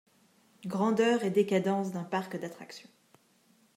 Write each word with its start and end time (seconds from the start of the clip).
Grandeur 0.65 1.23
et 1.23 1.29
décadence 1.29 1.91
d’un 1.91 2.03
parc 2.03 2.35
d’attractions. 2.39 2.89